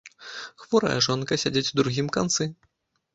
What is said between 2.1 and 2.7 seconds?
канцы.